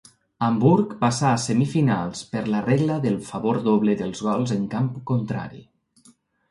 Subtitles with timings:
[0.45, 5.65] Hamburg passà a Semifinals per la regla del valor doble dels gols en camp contrari.